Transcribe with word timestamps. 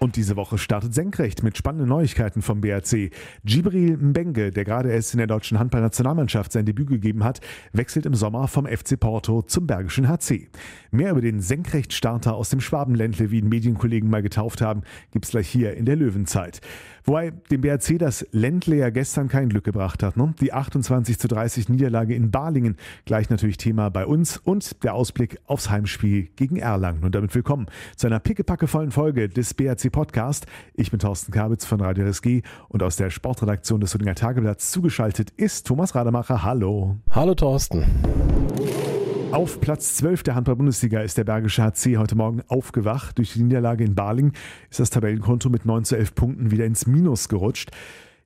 Und 0.00 0.16
diese 0.16 0.34
Woche 0.34 0.56
startet 0.56 0.94
senkrecht 0.94 1.42
mit 1.42 1.58
spannenden 1.58 1.90
Neuigkeiten 1.90 2.40
vom 2.40 2.62
BRC. 2.62 3.10
Gibril 3.44 3.98
Mbenge, 3.98 4.50
der 4.50 4.64
gerade 4.64 4.90
erst 4.90 5.12
in 5.12 5.18
der 5.18 5.26
deutschen 5.26 5.58
Handballnationalmannschaft 5.58 6.52
sein 6.52 6.64
Debüt 6.64 6.88
gegeben 6.88 7.22
hat, 7.22 7.42
wechselt 7.74 8.06
im 8.06 8.14
Sommer 8.14 8.48
vom 8.48 8.64
FC 8.64 8.98
Porto 8.98 9.42
zum 9.42 9.66
Bergischen 9.66 10.08
HC. 10.08 10.48
Mehr 10.90 11.10
über 11.10 11.20
den 11.20 11.42
Senkrechtstarter 11.42 12.34
aus 12.34 12.48
dem 12.48 12.62
Schwabenländle, 12.62 13.30
wie 13.30 13.40
ihn 13.40 13.50
Medienkollegen 13.50 14.08
mal 14.08 14.22
getauft 14.22 14.62
haben, 14.62 14.84
gibt's 15.10 15.32
gleich 15.32 15.50
hier 15.50 15.74
in 15.74 15.84
der 15.84 15.96
Löwenzeit. 15.96 16.62
Wobei 17.04 17.30
dem 17.30 17.60
BRC 17.60 17.98
das 17.98 18.26
Ländle 18.30 18.76
ja 18.76 18.90
gestern 18.90 19.28
kein 19.28 19.48
Glück 19.48 19.64
gebracht 19.64 20.02
hat. 20.02 20.16
Ne? 20.16 20.34
Die 20.40 20.52
28 20.52 21.18
zu 21.18 21.28
30 21.28 21.68
Niederlage 21.68 22.14
in 22.14 22.30
Balingen, 22.30 22.76
gleich 23.04 23.30
natürlich 23.30 23.56
Thema 23.56 23.90
bei 23.90 24.06
uns 24.06 24.36
und 24.36 24.82
der 24.84 24.94
Ausblick 24.94 25.38
aufs 25.46 25.70
Heimspiel 25.70 26.28
gegen 26.36 26.56
Erlangen. 26.56 27.02
Und 27.04 27.14
damit 27.14 27.34
willkommen 27.34 27.66
zu 27.96 28.06
einer 28.06 28.20
pickepackevollen 28.20 28.90
Folge 28.90 29.28
des 29.28 29.54
BRC 29.54 29.89
Podcast. 29.90 30.46
Ich 30.74 30.90
bin 30.90 31.00
Thorsten 31.00 31.32
Kabitz 31.32 31.64
von 31.64 31.80
Radio 31.80 32.06
RSG 32.06 32.42
und 32.68 32.82
aus 32.82 32.96
der 32.96 33.10
Sportredaktion 33.10 33.80
des 33.80 33.90
Solinger 33.90 34.14
Tageblatts 34.14 34.70
zugeschaltet 34.70 35.30
ist 35.36 35.66
Thomas 35.66 35.94
Rademacher. 35.94 36.42
Hallo. 36.42 36.96
Hallo 37.10 37.34
Thorsten. 37.34 37.84
Auf 39.32 39.60
Platz 39.60 39.94
12 39.94 40.24
der 40.24 40.34
Handball-Bundesliga 40.34 41.00
ist 41.02 41.16
der 41.16 41.24
Bergische 41.24 41.62
HC 41.62 41.98
heute 41.98 42.16
Morgen 42.16 42.42
aufgewacht. 42.48 43.16
Durch 43.18 43.34
die 43.34 43.42
Niederlage 43.42 43.84
in 43.84 43.94
Baling 43.94 44.32
ist 44.70 44.80
das 44.80 44.90
Tabellenkonto 44.90 45.48
mit 45.50 45.66
9 45.66 45.84
zu 45.84 45.96
11 45.96 46.14
Punkten 46.16 46.50
wieder 46.50 46.64
ins 46.64 46.86
Minus 46.86 47.28
gerutscht. 47.28 47.70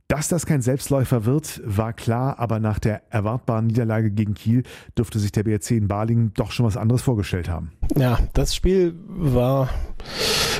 Dass 0.08 0.28
das 0.28 0.44
kein 0.44 0.60
Selbstläufer 0.60 1.24
wird, 1.24 1.62
war 1.64 1.94
klar, 1.94 2.38
aber 2.38 2.60
nach 2.60 2.78
der 2.78 3.02
erwartbaren 3.08 3.66
Niederlage 3.66 4.10
gegen 4.10 4.34
Kiel 4.34 4.62
dürfte 4.98 5.18
sich 5.18 5.32
der 5.32 5.44
BRC 5.44 5.70
in 5.70 5.88
Balingen 5.88 6.32
doch 6.34 6.52
schon 6.52 6.66
was 6.66 6.76
anderes 6.76 7.00
vorgestellt 7.00 7.48
haben. 7.48 7.72
Ja, 7.96 8.18
das 8.34 8.54
Spiel 8.54 8.94
war 9.06 9.70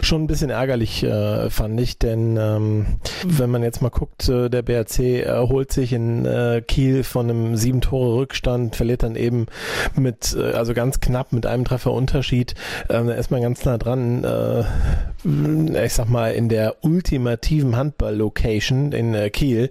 schon 0.03 0.25
ein 0.25 0.27
bisschen 0.27 0.51
ärgerlich, 0.51 1.03
äh, 1.03 1.51
fand 1.51 1.79
ich, 1.81 1.99
denn 1.99 2.39
ähm, 2.39 2.87
wenn 3.25 3.51
man 3.51 3.63
jetzt 3.63 3.83
mal 3.83 3.91
guckt, 3.91 4.29
äh, 4.29 4.49
der 4.49 4.63
BRC 4.63 5.23
erholt 5.25 5.73
sich 5.73 5.93
in 5.93 6.25
äh, 6.25 6.63
Kiel 6.67 7.05
von 7.05 7.29
einem 7.29 7.57
sieben 7.57 7.81
Tore 7.81 8.17
Rückstand, 8.17 8.77
verliert 8.77 9.03
dann 9.03 9.17
eben 9.17 9.47
mit, 9.95 10.35
äh, 10.39 10.53
also 10.53 10.73
ganz 10.73 11.01
knapp 11.01 11.33
mit 11.33 11.47
einem 11.47 11.65
Treffer 11.65 11.93
Unterschied, 11.93 12.55
ähm, 12.89 13.09
da 13.09 13.15
ist 13.15 13.31
man 13.31 13.43
ganz 13.43 13.65
nah 13.65 13.77
dran, 13.79 14.25
äh, 14.25 15.85
ich 15.87 15.95
sag 15.95 16.09
mal, 16.09 16.33
in 16.33 16.49
der 16.49 16.77
ultimativen 16.83 17.77
Handball-Location 17.77 18.93
in 18.93 19.15
äh, 19.15 19.31
Kiel 19.35 19.71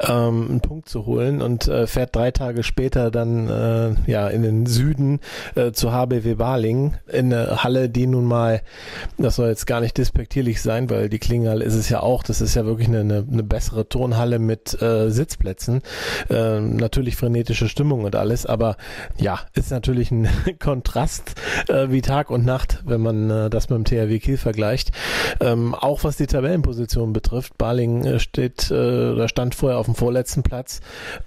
ähm, 0.00 0.48
einen 0.48 0.60
Punkt 0.60 0.88
zu 0.88 1.06
holen 1.06 1.40
und 1.40 1.68
äh, 1.68 1.86
fährt 1.86 2.16
drei 2.16 2.32
Tage 2.32 2.64
später 2.64 3.12
dann 3.12 3.48
äh, 3.48 4.10
ja 4.10 4.28
in 4.28 4.42
den 4.42 4.66
Süden 4.66 5.20
äh, 5.54 5.70
zu 5.70 5.92
HBW 5.92 6.34
Baling 6.34 6.94
in 7.06 7.32
eine 7.32 7.62
Halle, 7.62 7.88
die 7.88 8.06
nun 8.06 8.24
mal, 8.24 8.62
das 9.18 9.36
soll 9.36 9.48
jetzt 9.48 9.66
gar 9.66 9.80
nicht 9.80 9.96
despektierlich 9.98 10.60
sein, 10.60 10.90
weil 10.90 11.08
die 11.08 11.18
Klingerhalle 11.18 11.64
ist 11.64 11.74
es 11.74 11.88
ja 11.88 12.00
auch, 12.00 12.22
das 12.24 12.40
ist 12.40 12.54
ja 12.54 12.64
wirklich 12.64 12.88
eine, 12.88 13.00
eine, 13.00 13.24
eine 13.30 13.42
bessere 13.42 13.88
Turnhalle 13.88 14.38
mit 14.38 14.80
äh, 14.82 15.10
Sitzplätzen, 15.10 15.82
äh, 16.30 16.58
natürlich 16.60 17.16
frenetische 17.16 17.68
Stimmung 17.68 18.04
und 18.04 18.16
alles, 18.16 18.46
aber 18.46 18.76
ja, 19.18 19.40
ist 19.54 19.70
natürlich 19.70 20.10
ein 20.10 20.28
Kontrast 20.58 21.34
äh, 21.68 21.90
wie 21.90 22.00
Tag 22.00 22.30
und 22.30 22.44
Nacht, 22.44 22.82
wenn 22.86 23.02
man 23.02 23.30
äh, 23.30 23.50
das 23.50 23.68
mit 23.68 23.76
dem 23.76 23.84
THW 23.84 24.18
Kiel 24.18 24.38
vergleicht. 24.38 24.92
Ähm, 25.40 25.74
auch 25.74 26.04
was 26.04 26.16
die 26.16 26.26
Tabellenposition 26.26 27.12
betrifft, 27.12 27.58
Baling 27.58 28.04
äh, 28.04 28.18
steht 28.18 28.70
äh, 28.70 29.01
oder 29.10 29.28
stand 29.28 29.54
vorher 29.54 29.78
auf 29.78 29.86
dem 29.86 29.94
vorletzten 29.94 30.42
Platz. 30.42 30.80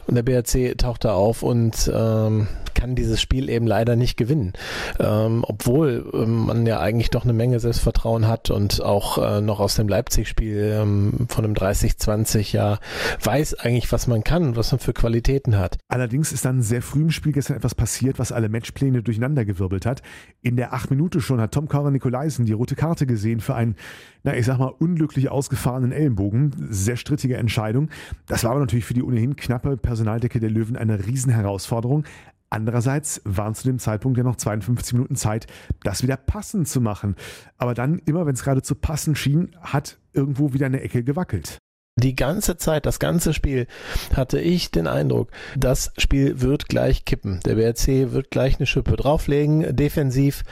Und 0.08 0.16
der 0.16 0.24
BRC 0.24 0.78
taucht 0.78 1.06
da 1.06 1.14
auf 1.14 1.44
und 1.44 1.92
ähm, 1.94 2.48
kann 2.76 2.96
dieses 2.96 3.20
Spiel 3.20 3.50
eben 3.50 3.66
leider 3.66 3.96
nicht 3.96 4.18
gewinnen. 4.18 4.54
Ähm, 5.00 5.44
obwohl 5.48 6.12
ähm, 6.14 6.46
man 6.46 6.66
ja 6.66 6.80
eigentlich 6.80 7.10
doch 7.10 7.24
eine 7.24 7.34
Menge 7.34 7.60
Selbstvertrauen 7.60 8.28
hat 8.28 8.52
und 8.52 8.84
auch 8.84 9.18
äh, 9.18 9.42
noch 9.42 9.60
aus 9.60 9.76
dem 9.76 9.88
Leipzig-Spiel 9.88 10.78
ähm, 10.82 11.26
von 11.30 11.46
einem 11.46 11.56
30-20 11.56 12.54
ja 12.54 12.80
weiß 13.24 13.56
eigentlich, 13.56 13.92
was 13.92 14.08
man 14.08 14.24
kann 14.24 14.44
und 14.44 14.56
was 14.58 14.72
man 14.72 14.80
für 14.80 14.94
Qualitäten 14.94 15.58
hat. 15.58 15.78
Allerdings 15.88 16.32
ist 16.32 16.46
dann 16.46 16.62
sehr 16.62 16.82
früh 16.82 17.02
im 17.02 17.12
Spiel 17.12 17.32
gestern 17.32 17.58
etwas 17.58 17.76
passiert, 17.76 18.20
was 18.20 18.32
alle 18.32 18.50
Matchpläne 18.50 19.02
durcheinandergewirbelt 19.02 19.86
hat. 19.86 20.02
In 20.42 20.58
der 20.58 20.74
acht 20.74 20.92
Minute 20.92 21.22
schon 21.22 21.42
hat 21.42 21.54
Tom 21.54 21.68
Kara 21.68 21.90
Nikolaisen 21.90 22.46
die 22.46 22.54
rote 22.54 22.76
Karte 22.76 23.06
gesehen 23.06 23.40
für 23.40 23.56
einen, 23.56 23.76
na 24.24 24.36
ich 24.36 24.46
sag 24.46 24.60
mal, 24.60 24.74
unglücklich 24.78 25.30
ausgefahrenen 25.30 25.92
Ellenbogen. 25.92 26.52
Sehr 26.70 26.98
strittige 26.98 27.38
Entscheidung. 27.38 27.90
Das 28.28 28.44
war 28.44 28.52
aber 28.52 28.60
natürlich 28.60 28.86
für 28.86 28.94
die 28.94 29.04
ohnehin 29.04 29.36
knappe 29.36 29.78
Personaldecke 29.78 30.40
der 30.40 30.50
Löwen 30.50 30.76
eine 30.76 31.06
Riesenherausforderung. 31.06 32.06
Andererseits 32.50 33.22
waren 33.26 33.56
zu 33.56 33.64
dem 33.64 33.80
Zeitpunkt 33.80 34.18
ja 34.18 34.24
noch 34.24 34.36
52 34.36 34.94
Minuten 34.94 35.16
Zeit, 35.16 35.48
das 35.84 36.04
wieder 36.04 36.18
passend 36.18 36.68
zu 36.68 36.80
machen. 36.82 37.16
Aber 37.58 37.74
dann, 37.74 38.00
immer 38.00 38.26
wenn 38.26 38.36
es 38.36 38.44
gerade 38.44 38.62
zu 38.62 38.76
passen 38.76 39.16
schien, 39.16 39.56
hat 39.60 40.00
irgendwo 40.14 40.54
wieder 40.54 40.66
eine 40.66 40.82
Ecke 40.82 41.04
gewackelt. 41.04 41.58
Die 41.98 42.14
ganze 42.14 42.58
Zeit, 42.58 42.86
das 42.86 43.00
ganze 43.00 43.34
Spiel, 43.34 43.68
hatte 44.14 44.38
ich 44.38 44.70
den 44.70 44.86
Eindruck, 44.86 45.30
das 45.56 45.94
Spiel 45.98 46.42
wird 46.42 46.68
gleich 46.68 47.06
kippen. 47.06 47.40
Der 47.46 47.56
BRC 47.56 48.12
wird 48.12 48.32
gleich 48.32 48.60
eine 48.60 48.66
Schippe 48.66 48.98
drauflegen, 48.98 49.74
defensiv 49.74 50.44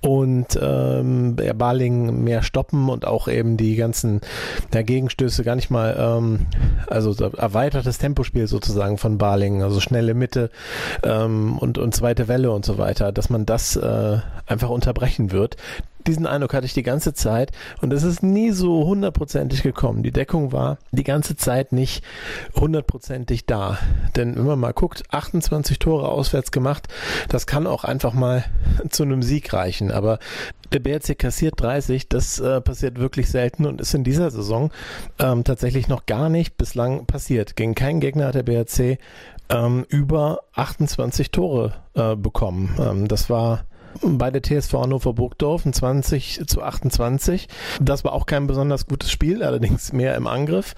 und 0.00 0.58
ähm, 0.60 1.36
der 1.36 1.54
Baling 1.54 2.24
mehr 2.24 2.42
stoppen 2.42 2.88
und 2.88 3.06
auch 3.06 3.28
eben 3.28 3.56
die 3.56 3.76
ganzen 3.76 4.22
der 4.72 4.82
Gegenstöße 4.82 5.44
gar 5.44 5.54
nicht 5.54 5.70
mal, 5.70 5.94
ähm, 5.96 6.46
also 6.88 7.12
erweitertes 7.12 7.98
Tempospiel 7.98 8.48
sozusagen 8.48 8.98
von 8.98 9.18
Baling, 9.18 9.62
also 9.62 9.78
schnelle 9.78 10.14
Mitte 10.14 10.50
ähm, 11.04 11.58
und, 11.58 11.78
und 11.78 11.94
zweite 11.94 12.26
Welle 12.26 12.50
und 12.50 12.64
so 12.64 12.76
weiter, 12.76 13.12
dass 13.12 13.30
man 13.30 13.46
das 13.46 13.76
äh, 13.76 14.18
einfach 14.48 14.70
unterbrechen 14.70 15.30
wird 15.30 15.56
diesen 16.06 16.26
Eindruck 16.26 16.54
hatte 16.54 16.66
ich 16.66 16.74
die 16.74 16.82
ganze 16.82 17.14
Zeit 17.14 17.52
und 17.80 17.92
es 17.92 18.02
ist 18.02 18.22
nie 18.22 18.50
so 18.50 18.86
hundertprozentig 18.86 19.62
gekommen. 19.62 20.02
Die 20.02 20.12
Deckung 20.12 20.52
war 20.52 20.78
die 20.92 21.04
ganze 21.04 21.36
Zeit 21.36 21.72
nicht 21.72 22.04
hundertprozentig 22.54 23.46
da. 23.46 23.78
Denn 24.16 24.36
wenn 24.36 24.46
man 24.46 24.58
mal 24.58 24.72
guckt, 24.72 25.02
28 25.10 25.78
Tore 25.78 26.08
auswärts 26.08 26.50
gemacht, 26.50 26.88
das 27.28 27.46
kann 27.46 27.66
auch 27.66 27.84
einfach 27.84 28.12
mal 28.12 28.44
zu 28.90 29.02
einem 29.02 29.22
Sieg 29.22 29.52
reichen. 29.52 29.90
Aber 29.90 30.18
der 30.72 30.80
BRC 30.80 31.18
kassiert 31.18 31.60
30, 31.60 32.08
das 32.08 32.38
äh, 32.40 32.60
passiert 32.60 32.98
wirklich 32.98 33.28
selten 33.30 33.66
und 33.66 33.80
ist 33.80 33.94
in 33.94 34.04
dieser 34.04 34.30
Saison 34.30 34.70
ähm, 35.18 35.44
tatsächlich 35.44 35.88
noch 35.88 36.06
gar 36.06 36.28
nicht 36.28 36.58
bislang 36.58 37.06
passiert. 37.06 37.56
Gegen 37.56 37.74
keinen 37.74 38.00
Gegner 38.00 38.26
hat 38.26 38.34
der 38.34 38.42
BRC 38.42 38.98
ähm, 39.48 39.86
über 39.88 40.40
28 40.54 41.30
Tore 41.30 41.74
äh, 41.94 42.16
bekommen. 42.16 42.76
Ähm, 42.78 43.08
das 43.08 43.30
war 43.30 43.64
bei 44.02 44.30
der 44.30 44.42
TSV 44.42 44.72
Hannover 44.74 45.12
Burgdorf, 45.12 45.64
20 45.70 46.42
zu 46.46 46.62
28. 46.62 47.48
Das 47.80 48.04
war 48.04 48.12
auch 48.12 48.26
kein 48.26 48.46
besonders 48.46 48.86
gutes 48.86 49.10
Spiel, 49.10 49.42
allerdings 49.42 49.92
mehr 49.92 50.14
im 50.14 50.26
Angriff. 50.26 50.74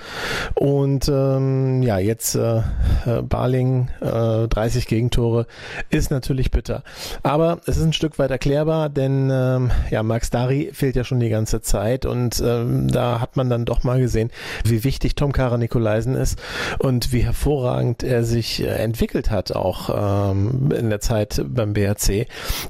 Und 0.54 1.08
ähm, 1.08 1.82
ja, 1.82 1.98
jetzt 1.98 2.34
äh, 2.34 2.58
äh 3.06 3.22
Barling, 3.22 3.88
äh, 4.00 4.48
30 4.48 4.86
Gegentore, 4.86 5.46
ist 5.90 6.10
natürlich 6.10 6.50
bitter. 6.50 6.82
Aber 7.22 7.60
es 7.66 7.76
ist 7.76 7.84
ein 7.84 7.92
Stück 7.92 8.18
weit 8.18 8.30
erklärbar, 8.30 8.88
denn 8.88 9.30
ähm, 9.32 9.70
ja, 9.90 10.02
Max 10.02 10.30
Dari 10.30 10.70
fehlt 10.72 10.96
ja 10.96 11.04
schon 11.04 11.20
die 11.20 11.28
ganze 11.28 11.60
Zeit 11.60 12.06
und 12.06 12.42
ähm, 12.44 12.88
da 12.90 13.20
hat 13.20 13.36
man 13.36 13.50
dann 13.50 13.64
doch 13.64 13.84
mal 13.84 14.00
gesehen, 14.00 14.30
wie 14.64 14.84
wichtig 14.84 15.14
Tom 15.14 15.32
Kara 15.32 15.58
Nikolaisen 15.58 16.14
ist 16.14 16.40
und 16.78 17.12
wie 17.12 17.24
hervorragend 17.24 18.02
er 18.02 18.24
sich 18.24 18.62
äh, 18.62 18.66
entwickelt 18.66 19.30
hat, 19.30 19.52
auch 19.52 20.30
ähm, 20.32 20.70
in 20.72 20.90
der 20.90 21.00
Zeit 21.00 21.42
beim 21.46 21.72
BRC. 21.72 22.26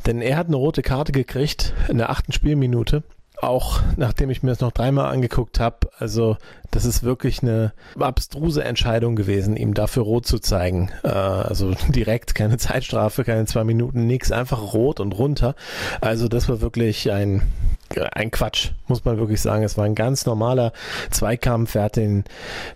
Denn 0.07 0.21
er 0.21 0.30
hat 0.37 0.49
eine 0.49 0.57
rote 0.57 0.83
Karte 0.83 1.13
gekriegt 1.13 1.73
in 1.89 1.99
der 1.99 2.11
achten 2.11 2.33
Spielminute. 2.33 3.03
Auch 3.41 3.81
nachdem 3.97 4.29
ich 4.29 4.43
mir 4.43 4.51
das 4.51 4.61
noch 4.61 4.73
dreimal 4.73 5.11
angeguckt 5.11 5.61
habe, 5.61 5.89
also 5.99 6.37
das 6.71 6.85
ist 6.85 7.03
wirklich 7.03 7.43
eine 7.43 7.73
abstruse 7.99 8.63
Entscheidung 8.63 9.17
gewesen, 9.17 9.57
ihm 9.57 9.73
dafür 9.73 10.03
rot 10.03 10.27
zu 10.27 10.41
zeigen. 10.41 10.91
Äh, 11.05 11.09
also 11.09 11.73
direkt 11.89 12.35
keine 12.35 12.59
Zeitstrafe, 12.59 13.25
keine 13.25 13.47
zwei 13.47 13.65
Minuten, 13.65 14.07
nix, 14.07 14.31
einfach 14.31 14.75
rot 14.75 15.01
und 15.01 15.13
runter. 15.13 15.55
Also 16.03 16.29
das 16.29 16.51
war 16.51 16.61
wirklich 16.61 17.11
ein 17.11 17.41
ein 17.99 18.31
Quatsch, 18.31 18.71
muss 18.87 19.05
man 19.05 19.19
wirklich 19.19 19.41
sagen. 19.41 19.65
Es 19.65 19.77
war 19.77 19.85
ein 19.85 19.95
ganz 19.95 20.27
normaler 20.27 20.73
Zweikampf. 21.11 21.75
Er 21.75 21.85
hat 21.85 21.97
den, 21.97 22.25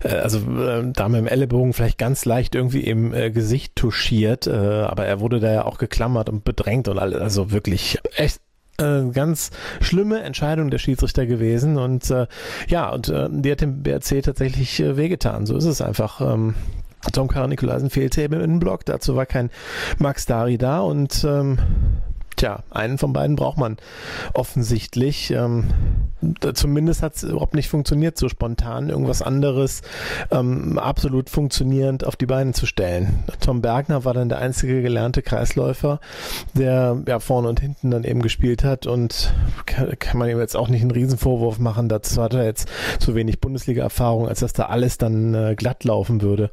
äh, 0.03 0.09
also 0.09 0.39
äh, 0.39 0.83
da 0.91 1.09
mit 1.09 1.19
dem 1.19 1.27
Ellenbogen 1.27 1.73
vielleicht 1.73 1.97
ganz 1.97 2.25
leicht 2.25 2.55
irgendwie 2.55 2.81
im 2.81 3.13
äh, 3.13 3.31
Gesicht 3.31 3.75
touchiert, 3.75 4.47
äh, 4.47 4.51
aber 4.51 5.05
er 5.05 5.19
wurde 5.19 5.39
da 5.39 5.51
ja 5.51 5.65
auch 5.65 5.77
geklammert 5.77 6.29
und 6.29 6.43
bedrängt 6.43 6.87
und 6.87 6.99
alles. 6.99 7.21
Also 7.21 7.51
wirklich 7.51 7.99
echt 8.15 8.39
äh, 8.77 9.03
ganz 9.11 9.51
schlimme 9.79 10.21
Entscheidung 10.21 10.69
der 10.69 10.79
Schiedsrichter 10.79 11.25
gewesen 11.25 11.77
und 11.77 12.09
äh, 12.11 12.27
ja, 12.67 12.89
und 12.89 13.09
äh, 13.09 13.27
die 13.31 13.51
hat 13.51 13.61
dem 13.61 13.83
BRC 13.83 14.21
tatsächlich 14.23 14.79
äh, 14.79 14.97
wehgetan. 14.97 15.45
So 15.45 15.55
ist 15.55 15.65
es 15.65 15.81
einfach. 15.81 16.21
Ähm, 16.21 16.55
Tom 17.13 17.27
Karl 17.27 17.47
Nikolaisen 17.47 17.91
fehlte 17.91 18.23
eben 18.23 18.41
im 18.41 18.59
Block, 18.59 18.83
dazu 18.83 19.15
war 19.15 19.27
kein 19.27 19.51
Max 19.99 20.25
Dari 20.25 20.57
da 20.57 20.79
und 20.79 21.23
ähm, 21.23 21.59
Tja, 22.35 22.63
einen 22.69 22.97
von 22.97 23.13
beiden 23.13 23.37
braucht 23.37 23.57
man 23.57 23.77
offensichtlich. 24.33 25.31
Ähm, 25.31 25.65
zumindest 26.53 27.01
hat 27.01 27.15
es 27.15 27.23
überhaupt 27.23 27.55
nicht 27.55 27.69
funktioniert, 27.69 28.17
so 28.17 28.27
spontan 28.27 28.89
irgendwas 28.89 29.21
anderes 29.21 29.81
ähm, 30.31 30.77
absolut 30.77 31.29
funktionierend 31.29 32.05
auf 32.05 32.17
die 32.17 32.25
Beine 32.25 32.51
zu 32.51 32.65
stellen. 32.65 33.23
Tom 33.39 33.61
Bergner 33.61 34.03
war 34.03 34.13
dann 34.13 34.27
der 34.27 34.39
einzige 34.39 34.81
gelernte 34.81 35.21
Kreisläufer, 35.21 36.01
der 36.53 37.01
ja 37.07 37.19
vorne 37.19 37.47
und 37.47 37.61
hinten 37.61 37.91
dann 37.91 38.03
eben 38.03 38.21
gespielt 38.21 38.65
hat 38.65 38.85
und 38.85 39.33
kann, 39.65 39.97
kann 39.99 40.17
man 40.17 40.29
ihm 40.29 40.39
jetzt 40.39 40.57
auch 40.57 40.67
nicht 40.67 40.81
einen 40.81 40.91
Riesenvorwurf 40.91 41.59
machen. 41.59 41.87
Dazu 41.87 42.21
hat 42.21 42.33
er 42.33 42.43
jetzt 42.43 42.67
zu 42.99 43.15
wenig 43.15 43.39
Bundesliga-Erfahrung, 43.39 44.27
als 44.27 44.41
dass 44.41 44.51
da 44.51 44.65
alles 44.65 44.97
dann 44.97 45.33
äh, 45.33 45.55
glatt 45.55 45.85
laufen 45.85 46.21
würde. 46.21 46.49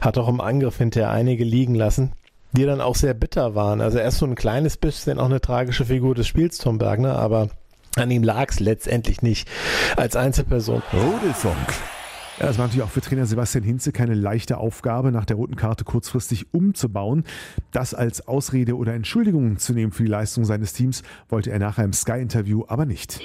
Hat 0.00 0.16
auch 0.16 0.28
im 0.28 0.40
Angriff 0.40 0.78
hinterher 0.78 1.10
einige 1.10 1.42
liegen 1.42 1.74
lassen 1.74 2.12
die 2.56 2.64
dann 2.64 2.80
auch 2.80 2.96
sehr 2.96 3.14
bitter 3.14 3.54
waren. 3.54 3.80
Also 3.80 3.98
er 3.98 4.08
ist 4.08 4.18
so 4.18 4.26
ein 4.26 4.34
kleines 4.34 4.76
bisschen 4.76 5.18
auch 5.18 5.26
eine 5.26 5.40
tragische 5.40 5.84
Figur 5.84 6.14
des 6.14 6.26
Spiels, 6.26 6.58
Tom 6.58 6.78
Bergner, 6.78 7.16
aber 7.16 7.48
an 7.96 8.10
ihm 8.10 8.22
lag 8.22 8.50
es 8.50 8.60
letztendlich 8.60 9.22
nicht 9.22 9.48
als 9.96 10.16
Einzelperson. 10.16 10.82
Rudelfunk. 10.92 11.68
Ja, 12.38 12.46
das 12.46 12.58
war 12.58 12.66
natürlich 12.66 12.84
auch 12.84 12.90
für 12.90 13.00
Trainer 13.00 13.26
Sebastian 13.26 13.62
Hinze 13.62 13.92
keine 13.92 14.14
leichte 14.14 14.58
Aufgabe, 14.58 15.12
nach 15.12 15.24
der 15.24 15.36
roten 15.36 15.54
Karte 15.54 15.84
kurzfristig 15.84 16.52
umzubauen. 16.52 17.24
Das 17.70 17.94
als 17.94 18.26
Ausrede 18.26 18.76
oder 18.76 18.92
Entschuldigung 18.92 19.58
zu 19.58 19.72
nehmen 19.72 19.92
für 19.92 20.02
die 20.02 20.08
Leistung 20.08 20.44
seines 20.44 20.72
Teams, 20.72 21.04
wollte 21.28 21.52
er 21.52 21.60
nachher 21.60 21.84
im 21.84 21.92
Sky-Interview 21.92 22.64
aber 22.66 22.86
nicht. 22.86 23.20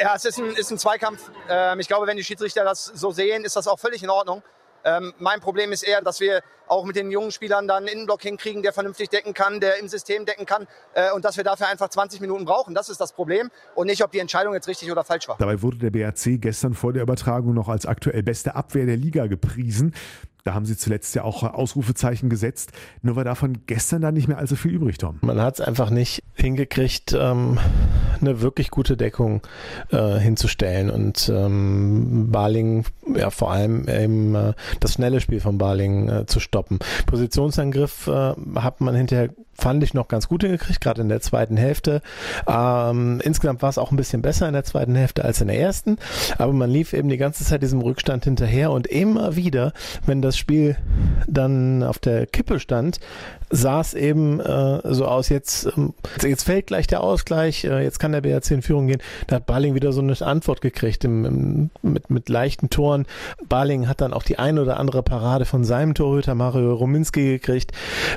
Ja, 0.00 0.14
es 0.14 0.24
ist 0.24 0.38
ein, 0.38 0.50
ist 0.54 0.70
ein 0.70 0.78
Zweikampf. 0.78 1.32
Ähm, 1.48 1.80
ich 1.80 1.88
glaube, 1.88 2.06
wenn 2.06 2.16
die 2.16 2.22
Schiedsrichter 2.22 2.62
das 2.62 2.84
so 2.84 3.10
sehen, 3.10 3.44
ist 3.44 3.56
das 3.56 3.66
auch 3.66 3.80
völlig 3.80 4.04
in 4.04 4.10
Ordnung. 4.10 4.42
Ähm, 4.84 5.12
mein 5.18 5.40
Problem 5.40 5.72
ist 5.72 5.82
eher, 5.82 6.02
dass 6.02 6.20
wir 6.20 6.42
auch 6.66 6.84
mit 6.84 6.96
den 6.96 7.10
jungen 7.10 7.30
Spielern 7.30 7.66
dann 7.68 7.84
einen 7.84 7.88
Innenblock 7.88 8.22
hinkriegen, 8.22 8.62
der 8.62 8.72
vernünftig 8.72 9.08
decken 9.08 9.34
kann, 9.34 9.60
der 9.60 9.78
im 9.78 9.88
System 9.88 10.24
decken 10.24 10.46
kann 10.46 10.66
äh, 10.94 11.10
und 11.12 11.24
dass 11.24 11.36
wir 11.36 11.44
dafür 11.44 11.68
einfach 11.68 11.88
20 11.88 12.20
Minuten 12.20 12.44
brauchen. 12.44 12.74
Das 12.74 12.88
ist 12.88 13.00
das 13.00 13.12
Problem 13.12 13.50
und 13.74 13.86
nicht, 13.86 14.02
ob 14.02 14.12
die 14.12 14.18
Entscheidung 14.18 14.54
jetzt 14.54 14.68
richtig 14.68 14.90
oder 14.90 15.04
falsch 15.04 15.28
war. 15.28 15.36
Dabei 15.38 15.62
wurde 15.62 15.78
der 15.78 15.90
BRC 15.90 16.40
gestern 16.40 16.74
vor 16.74 16.92
der 16.92 17.02
Übertragung 17.02 17.54
noch 17.54 17.68
als 17.68 17.86
aktuell 17.86 18.22
beste 18.22 18.54
Abwehr 18.54 18.86
der 18.86 18.96
Liga 18.96 19.26
gepriesen. 19.26 19.94
Da 20.44 20.52
haben 20.52 20.66
sie 20.66 20.76
zuletzt 20.76 21.14
ja 21.14 21.24
auch 21.24 21.42
Ausrufezeichen 21.42 22.28
gesetzt. 22.28 22.72
Nur 23.00 23.16
war 23.16 23.24
davon 23.24 23.60
gestern 23.66 24.02
da 24.02 24.12
nicht 24.12 24.28
mehr 24.28 24.36
allzu 24.36 24.56
viel 24.56 24.72
übrig, 24.72 24.98
Tom. 24.98 25.18
Man 25.22 25.40
hat 25.40 25.54
es 25.54 25.60
einfach 25.62 25.88
nicht 25.88 26.22
hingekriegt, 26.34 27.16
ähm, 27.18 27.58
eine 28.20 28.42
wirklich 28.42 28.70
gute 28.70 28.98
Deckung 28.98 29.40
äh, 29.90 30.18
hinzustellen. 30.18 30.90
Und 30.90 31.32
ähm, 31.34 32.30
Barling, 32.30 32.84
ja 33.16 33.30
vor 33.30 33.52
allem 33.52 33.88
eben 33.88 34.34
äh, 34.34 34.52
das 34.80 34.92
schnelle 34.92 35.22
Spiel 35.22 35.40
von 35.40 35.56
Barling 35.56 36.10
äh, 36.10 36.26
zu 36.26 36.40
stoppen. 36.40 36.78
Positionsangriff 37.06 38.06
äh, 38.06 38.34
hat 38.56 38.82
man 38.82 38.94
hinterher 38.94 39.30
fand 39.54 39.82
ich 39.82 39.94
noch 39.94 40.08
ganz 40.08 40.28
gut 40.28 40.42
hingekriegt, 40.42 40.80
gerade 40.80 41.02
in 41.02 41.08
der 41.08 41.20
zweiten 41.20 41.56
Hälfte. 41.56 42.02
Ähm, 42.46 43.20
insgesamt 43.22 43.62
war 43.62 43.70
es 43.70 43.78
auch 43.78 43.90
ein 43.90 43.96
bisschen 43.96 44.22
besser 44.22 44.46
in 44.46 44.54
der 44.54 44.64
zweiten 44.64 44.94
Hälfte 44.94 45.24
als 45.24 45.40
in 45.40 45.48
der 45.48 45.58
ersten, 45.58 45.98
aber 46.38 46.52
man 46.52 46.70
lief 46.70 46.92
eben 46.92 47.08
die 47.08 47.16
ganze 47.16 47.44
Zeit 47.44 47.62
diesem 47.62 47.80
Rückstand 47.80 48.24
hinterher 48.24 48.70
und 48.70 48.86
immer 48.86 49.36
wieder, 49.36 49.72
wenn 50.06 50.22
das 50.22 50.36
Spiel 50.36 50.76
dann 51.26 51.82
auf 51.82 51.98
der 51.98 52.26
Kippe 52.26 52.60
stand, 52.60 53.00
sah 53.54 53.80
es 53.80 53.94
eben 53.94 54.40
äh, 54.40 54.80
so 54.84 55.06
aus, 55.06 55.28
jetzt, 55.28 55.68
ähm, 55.76 55.94
jetzt 56.20 56.42
fällt 56.42 56.66
gleich 56.66 56.86
der 56.88 57.02
Ausgleich, 57.02 57.64
äh, 57.64 57.82
jetzt 57.82 58.00
kann 58.00 58.12
der 58.12 58.20
BRC 58.20 58.50
in 58.50 58.62
Führung 58.62 58.88
gehen. 58.88 59.00
Da 59.28 59.36
hat 59.36 59.46
Barling 59.46 59.74
wieder 59.74 59.92
so 59.92 60.00
eine 60.00 60.14
Antwort 60.20 60.60
gekriegt 60.60 61.04
im, 61.04 61.24
im, 61.24 61.70
mit, 61.82 62.10
mit 62.10 62.28
leichten 62.28 62.68
Toren. 62.68 63.06
Barling 63.48 63.88
hat 63.88 64.00
dann 64.00 64.12
auch 64.12 64.24
die 64.24 64.38
ein 64.38 64.58
oder 64.58 64.78
andere 64.78 65.02
Parade 65.02 65.44
von 65.44 65.64
seinem 65.64 65.94
Torhüter 65.94 66.34
Mario 66.34 66.74
Rominski 66.74 67.24
gekriegt, 67.24 67.72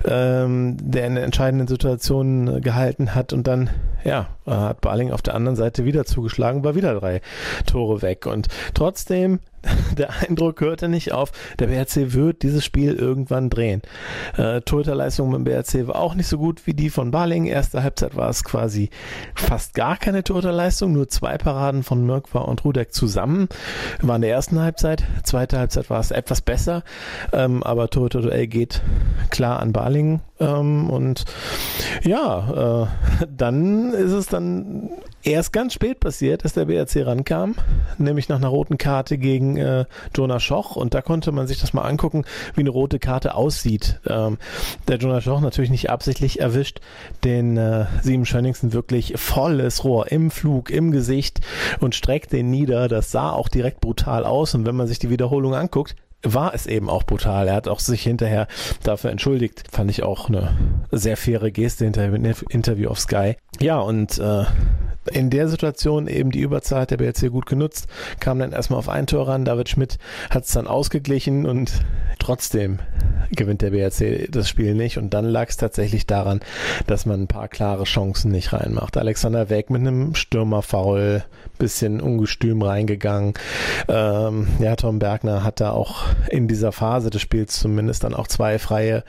ähm, 0.06 0.78
der 0.82 1.06
in 1.06 1.18
entscheidenden 1.18 1.68
Situationen 1.68 2.58
äh, 2.58 2.62
gehalten 2.62 3.14
hat 3.14 3.32
und 3.32 3.46
dann, 3.46 3.70
ja, 4.04 4.30
hat 4.46 4.82
Barling 4.82 5.12
auf 5.12 5.22
der 5.22 5.36
anderen 5.36 5.56
Seite 5.56 5.86
wieder 5.86 6.06
zugeschlagen, 6.06 6.64
war 6.64 6.76
wieder 6.76 6.96
drei 6.96 7.22
Tore 7.66 8.02
weg. 8.02 8.26
Und 8.26 8.48
trotzdem 8.74 9.40
der 9.98 10.10
Eindruck 10.22 10.62
hörte 10.62 10.88
nicht 10.88 11.12
auf. 11.12 11.32
Der 11.60 11.68
BRC 11.68 12.14
wird 12.14 12.44
dieses 12.44 12.64
Spiel 12.64 12.94
irgendwann 12.94 13.50
drehen. 13.50 13.82
Äh, 14.38 14.62
Torhüterleistung 14.62 15.32
beim 15.32 15.44
BRC 15.44 15.88
war 15.88 15.98
auch 15.98 16.16
nicht 16.16 16.28
so 16.28 16.38
gut 16.38 16.66
wie 16.66 16.74
die 16.74 16.90
von 16.90 17.12
Barling. 17.12 17.46
Erste 17.46 17.84
Halbzeit 17.84 18.16
war 18.16 18.30
es 18.30 18.44
quasi 18.44 18.90
fast 19.36 19.74
gar 19.74 19.98
keine 19.98 20.24
Torhüterleistung, 20.24 20.94
nur 20.94 21.08
zwei 21.08 21.38
Paraden 21.38 21.84
von 21.84 22.06
Mirkwa 22.06 22.40
und 22.42 22.64
Rudek 22.64 22.94
zusammen. 22.94 23.48
War 24.02 24.16
in 24.16 24.22
der 24.22 24.32
ersten 24.32 24.60
Halbzeit. 24.60 25.04
Zweite 25.24 25.60
Halbzeit 25.60 25.90
war 25.90 26.00
es 26.00 26.12
etwas 26.12 26.42
besser, 26.42 26.84
ähm, 27.34 27.64
aber 27.64 27.90
Torhüter-Duell 27.90 28.48
geht 28.48 28.82
klar 29.30 29.60
an 29.60 29.74
Barling. 29.74 30.22
Ähm, 30.40 30.90
und 30.90 31.26
ja, 32.04 32.84
äh, 32.84 33.26
dann 33.28 33.94
ist 33.94 34.12
es 34.12 34.28
dann 34.28 34.90
erst 35.24 35.52
ganz 35.52 35.74
spät 35.74 36.00
passiert, 36.00 36.46
dass 36.46 36.54
der 36.54 36.66
BRC 36.66 37.06
rankam, 37.06 37.56
nämlich 37.98 38.30
nach 38.30 38.38
einer 38.38 38.48
roten 38.48 38.78
Karte 38.78 39.18
gegen 39.18 39.58
äh, 39.58 39.86
Jonah 40.16 40.40
Schoch 40.40 40.76
und 40.76 40.94
da 40.94 41.02
konnte 41.02 41.32
man 41.32 41.48
sich 41.48 41.60
das 41.60 41.74
mal 41.74 41.84
angucken, 41.84 42.24
wie 42.56 42.62
eine 42.62 42.70
rote 42.70 43.00
Karte 43.00 43.36
aussieht. 43.36 44.00
Ähm, 44.08 44.38
der 44.88 44.98
Jonah 44.98 45.22
Schoch 45.22 45.42
natürlich 45.42 45.70
nicht 45.72 45.90
absichtlich 45.90 46.40
erwischt, 46.40 46.80
den 47.24 47.58
äh, 47.58 47.86
Sieben 48.02 48.26
Schönningsen 48.26 48.74
wirklich 48.74 49.14
volles 49.18 49.84
Rohr 49.84 50.12
im 50.12 50.32
Flug, 50.32 50.70
im 50.70 50.92
Gesicht 50.92 51.42
und 51.80 51.96
streckt 51.96 52.32
den 52.32 52.50
nieder. 52.50 52.88
Das 52.88 53.12
sah 53.12 53.32
auch 53.32 53.50
direkt 53.50 53.82
brutal 53.82 54.24
aus 54.24 54.54
und 54.56 54.66
wenn 54.66 54.76
man 54.76 54.88
sich 54.88 55.00
die 55.00 55.10
Wiederholung 55.10 55.56
anguckt, 55.56 55.96
war 56.24 56.54
es 56.54 56.66
eben 56.66 56.90
auch 56.90 57.04
brutal. 57.04 57.48
Er 57.48 57.56
hat 57.56 57.68
auch 57.68 57.80
sich 57.80 58.04
hinterher 58.04 58.48
dafür 58.84 59.12
entschuldigt. 59.12 59.64
Fand 59.72 59.92
ich 59.92 60.04
auch 60.04 60.30
eine 60.30 60.56
sehr 60.92 61.18
faire 61.18 61.52
Geste 61.52 61.86
hinterher 61.86 62.14
im 62.14 62.34
Interview 62.50 62.90
auf 62.90 63.00
Sky. 63.00 63.36
Ja, 63.60 63.80
und 63.80 64.18
äh, 64.18 64.46
in 65.12 65.30
der 65.30 65.48
Situation 65.48 66.08
eben 66.08 66.32
die 66.32 66.42
Überzahl 66.42 66.82
hat 66.82 66.92
der 66.92 66.98
BRC 66.98 67.32
gut 67.32 67.46
genutzt, 67.46 67.88
kam 68.20 68.40
dann 68.40 68.52
erstmal 68.52 68.80
auf 68.80 68.90
ein 68.90 69.08
Tor 69.08 69.28
ran. 69.28 69.46
David 69.46 69.70
Schmidt 69.70 69.98
hat 70.30 70.46
es 70.46 70.52
dann 70.52 70.68
ausgeglichen 70.68 71.46
und 71.46 71.72
trotzdem 72.20 72.80
gewinnt 73.32 73.62
der 73.62 73.72
BRC 73.72 74.32
das 74.32 74.50
Spiel 74.50 74.74
nicht. 74.74 74.98
Und 74.98 75.14
dann 75.14 75.26
lag 75.26 75.50
es 75.50 75.58
tatsächlich 75.58 76.06
daran, 76.06 76.40
dass 76.86 77.06
man 77.06 77.24
ein 77.24 77.28
paar 77.28 77.48
klare 77.48 77.84
Chancen 77.84 78.32
nicht 78.32 78.54
reinmacht. 78.54 78.98
Alexander 78.98 79.50
Weg 79.50 79.70
mit 79.70 79.82
einem 79.82 80.16
Stürmerfoul, 80.16 81.24
bisschen 81.58 82.02
ungestüm 82.02 82.62
reingegangen. 82.62 83.34
Ähm, 83.88 84.48
ja, 84.60 84.76
Tom 84.76 85.00
Bergner 85.00 85.44
hat 85.44 85.60
da 85.60 85.72
auch 85.72 86.06
in 86.30 86.48
dieser 86.48 86.72
Phase 86.72 87.10
des 87.10 87.22
Spiels 87.22 87.60
zumindest 87.60 88.04
dann 88.04 88.14
auch 88.14 88.28
zwei 88.28 88.60
freie 88.60 89.04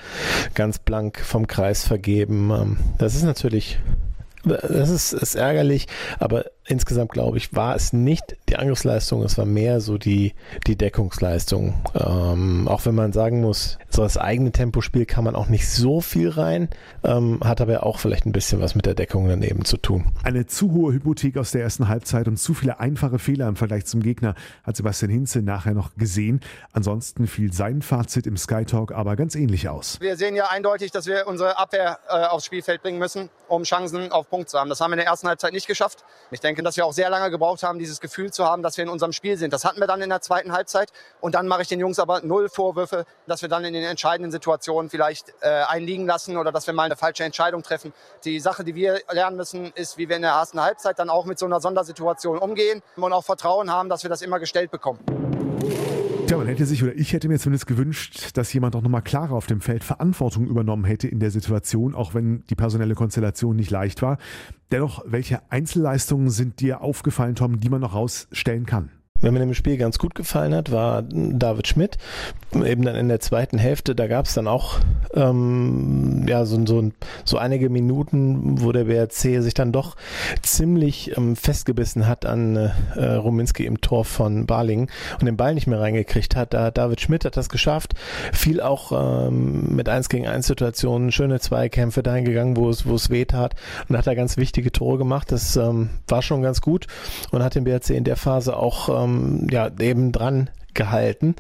ganz 0.55 0.79
blank 0.79 1.20
vom 1.20 1.47
Kreis 1.47 1.87
vergeben. 1.87 2.50
Ähm, 2.50 2.76
das 2.99 3.15
ist 3.15 3.25
natürlich 3.25 3.79
das 4.44 4.88
ist, 4.88 5.12
ist 5.12 5.35
ärgerlich, 5.35 5.87
aber 6.19 6.47
insgesamt 6.69 7.12
glaube 7.12 7.38
ich, 7.38 7.55
war 7.55 7.75
es 7.75 7.93
nicht 7.93 8.37
die 8.49 8.56
Angriffsleistung, 8.56 9.23
es 9.23 9.38
war 9.38 9.47
mehr 9.47 9.81
so 9.81 9.99
die, 9.99 10.35
die 10.67 10.76
Deckungsleistung. 10.76 11.75
Ähm, 11.94 12.69
auch 12.69 12.85
wenn 12.87 12.94
man 12.94 13.12
sagen 13.12 13.41
muss, 13.41 13.79
so 13.88 14.03
das 14.03 14.17
eigene 14.19 14.53
Tempospiel 14.53 15.06
kann 15.06 15.25
man 15.25 15.34
auch 15.34 15.48
nicht 15.48 15.69
so 15.69 16.01
viel 16.01 16.29
rein, 16.29 16.69
ähm, 17.03 17.41
hat 17.43 17.60
aber 17.60 17.84
auch 17.84 17.98
vielleicht 17.98 18.27
ein 18.27 18.32
bisschen 18.32 18.60
was 18.60 18.75
mit 18.75 18.87
der 18.87 18.94
Deckung 18.94 19.29
daneben 19.29 19.65
zu 19.65 19.79
tun. 19.79 20.13
Eine 20.22 20.46
zu 20.46 20.72
hohe 20.72 20.93
Hypothek 20.93 21.39
aus 21.39 21.51
der 21.51 21.63
ersten 21.63 21.89
Halbzeit 21.89 22.29
und 22.29 22.37
zu 22.37 22.55
viele 22.55 22.81
einfache 22.81 23.19
Fehler 23.19 23.48
im 23.48 23.56
Vergleich 23.56 23.87
zum 23.87 24.03
Gegner 24.03 24.34
hat 24.63 24.77
Sebastian 24.77 25.10
Hinze 25.10 25.43
nachher 25.43 25.75
noch 25.75 25.94
gesehen. 25.96 26.41
Ansonsten 26.72 27.27
fiel 27.27 27.53
sein 27.53 27.82
Fazit 27.82 28.27
im 28.27 28.37
Sky 28.37 28.65
Talk 28.65 28.93
aber 28.93 29.17
ganz 29.17 29.34
ähnlich 29.34 29.69
aus. 29.69 29.98
Wir 30.01 30.17
sehen 30.17 30.37
ja 30.37 30.48
eindeutig, 30.48 30.91
dass 30.91 31.06
wir 31.06 31.27
unsere 31.27 31.58
Abwehr 31.58 31.98
äh, 32.08 32.25
aufs 32.27 32.44
Spielfeld 32.44 32.82
bringen 32.82 32.98
müssen, 32.98 33.31
um 33.48 33.63
Chancen 33.63 34.13
auf 34.13 34.29
Punkt 34.29 34.51
zu 34.51 34.58
haben. 34.58 34.69
Das 34.69 34.81
haben 34.81 34.91
wir 34.91 34.94
in 34.94 34.98
der 34.98 35.06
ersten 35.06 35.29
Halbzeit 35.29 35.53
nicht 35.53 35.67
geschafft. 35.67 36.05
Ich 36.31 36.41
denke, 36.41 36.57
dass 36.65 36.77
wir 36.77 36.86
auch 36.86 36.93
sehr 36.93 37.10
lange 37.10 37.31
gebraucht 37.31 37.62
haben, 37.62 37.79
dieses 37.79 38.00
Gefühl 38.00 38.32
zu 38.32 38.44
haben, 38.44 38.62
dass 38.62 38.77
wir 38.77 38.84
in 38.84 38.91
unserem 38.91 39.12
Spiel 39.12 39.36
sind. 39.36 39.53
Das 39.53 39.65
hatten 39.65 39.81
wir 39.81 39.86
dann 39.86 40.03
in 40.03 40.08
der 40.08 40.20
zweiten 40.20 40.53
Halbzeit. 40.53 40.93
Und 41.20 41.34
dann 41.34 41.48
mache 41.48 41.62
ich 41.62 41.69
den 41.69 41.81
Jungs 41.81 41.98
aber 41.98 42.20
null 42.22 42.48
Vorwürfe, 42.48 43.05
dass 43.27 43.43
wir 43.43 43.48
dann 43.48 43.65
in 43.65 43.74
den 43.74 43.84
entscheidenden 43.84 44.31
Situationen 44.31 44.91
vielleicht 44.91 45.34
äh, 45.41 45.48
einliegen 45.48 46.06
lassen 46.06 46.36
oder 46.36 46.53
dass 46.53 46.67
wir 46.67 46.74
mal 46.74 46.84
eine 46.84 46.96
falsche 46.96 47.24
Entscheidung 47.24 47.62
treffen. 47.62 47.93
Die 48.24 48.41
Sache, 48.41 48.65
die 48.65 48.74
wir 48.74 49.00
lernen 49.10 49.36
müssen, 49.36 49.72
ist, 49.74 49.98
wie 49.98 50.08
wir 50.08 50.17
in 50.17 50.22
der 50.22 50.32
ersten 50.32 50.60
Halbzeit 50.60 50.98
dann 50.98 51.10
auch 51.10 51.24
mit 51.24 51.38
so 51.38 51.46
einer 51.46 51.60
Sondersituation 51.60 52.38
umgehen 52.38 52.82
und 52.96 53.12
auch 53.12 53.24
Vertrauen 53.24 53.70
haben, 53.72 53.88
dass 53.88 54.03
wir 54.03 54.10
das 54.10 54.22
immer 54.22 54.38
gestellt 54.38 54.70
bekommen. 54.70 54.98
Tja, 56.29 56.37
man 56.37 56.47
hätte 56.47 56.67
sich 56.67 56.82
oder 56.82 56.94
ich 56.94 57.15
hätte 57.15 57.27
mir 57.29 57.39
zumindest 57.39 57.67
gewünscht, 57.67 58.37
dass 58.37 58.53
jemand 58.53 58.77
auch 58.77 58.82
nochmal 58.82 59.01
klarer 59.01 59.32
auf 59.32 59.47
dem 59.47 59.63
Feld 59.63 59.82
Verantwortung 59.82 60.47
übernommen 60.47 60.85
hätte 60.85 61.08
in 61.08 61.20
der 61.20 61.31
Situation, 61.31 61.94
auch 61.94 62.13
wenn 62.13 62.44
die 62.51 62.55
personelle 62.55 62.94
Konstellation 62.94 63.56
nicht 63.56 63.70
leicht 63.70 64.03
war. 64.03 64.19
Dennoch, 64.70 65.03
welche 65.06 65.41
Einzelleistungen 65.51 66.29
sind 66.29 66.61
dir 66.61 66.82
aufgefallen, 66.82 67.35
Tom, 67.35 67.61
die 67.61 67.70
man 67.70 67.81
noch 67.81 67.94
rausstellen 67.94 68.67
kann? 68.67 68.91
Wer 69.20 69.32
mir 69.32 69.43
im 69.43 69.55
Spiel 69.55 69.77
ganz 69.79 69.98
gut 69.98 70.15
gefallen 70.15 70.55
hat, 70.55 70.70
war 70.70 71.03
David 71.03 71.67
Schmidt. 71.67 71.98
Eben 72.55 72.82
dann 72.84 72.94
in 72.94 73.08
der 73.08 73.20
zweiten 73.20 73.58
Hälfte, 73.58 73.94
da 73.94 74.06
gab 74.06 74.27
es 74.27 74.34
dann 74.34 74.46
auch 74.46 74.79
ähm, 75.15 76.25
ja, 76.29 76.44
so, 76.44 76.65
so, 76.67 76.91
so 77.25 77.37
einige 77.37 77.69
Minuten, 77.69 78.63
wo 78.63 78.72
der 78.72 78.84
BRC 78.84 79.43
sich 79.43 79.55
dann 79.55 79.72
doch 79.72 79.96
ziemlich 80.43 81.17
ähm, 81.17 81.37
festgebissen 81.37 82.06
hat 82.06 82.27
an 82.27 82.56
äh, 82.94 83.05
Ruminski 83.05 83.67
im 83.67 83.81
Tor 83.81 84.05
von 84.05 84.46
Barling 84.46 84.91
und 85.19 85.27
den 85.27 85.37
Ball 85.37 85.55
nicht 85.55 85.67
mehr 85.67 85.81
reingekriegt 85.81 86.37
hat. 86.37 86.55
Da 86.55 86.70
David 86.70 87.01
Schmidt 87.01 87.25
hat 87.25 87.37
das 87.37 87.48
geschafft, 87.48 87.94
viel 88.32 88.60
auch 88.60 88.93
ähm, 89.29 89.75
mit 89.75 89.89
1 89.89 90.08
gegen 90.08 90.27
1 90.27 90.46
Situationen, 90.46 91.10
schöne 91.10 91.41
Zweikämpfe 91.41 92.03
dahin 92.03 92.25
gegangen, 92.25 92.56
wo 92.56 92.70
es, 92.70 92.87
wo 92.87 92.94
es 92.94 93.10
weh 93.10 93.25
tat 93.25 93.55
und 93.89 93.96
hat 93.96 94.06
da 94.06 94.15
ganz 94.15 94.37
wichtige 94.37 94.70
Tore 94.70 94.96
gemacht. 94.96 95.32
Das 95.32 95.56
ähm, 95.56 95.91
war 96.06 96.22
schon 96.22 96.43
ganz 96.43 96.60
gut 96.60 96.87
und 97.31 97.43
hat 97.43 97.56
den 97.56 97.65
BRC 97.65 97.91
in 97.91 98.05
der 98.05 98.17
Phase 98.17 98.56
auch 98.56 99.07
ähm, 99.08 99.46
ja, 99.50 99.70
eben 99.81 100.12
dran 100.12 100.50
gehalten. 100.74 101.34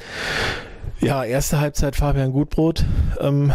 Ja, 1.00 1.22
erste 1.22 1.60
Halbzeit 1.60 1.94
Fabian 1.94 2.32
Gutbrot 2.32 2.84
ähm, 3.20 3.52